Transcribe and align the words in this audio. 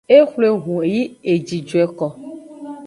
E 0.15 0.17
xwle 0.29 0.47
ehun 0.53 0.81
yi 0.93 1.01
eji 1.31 1.57
joeko. 1.69 2.07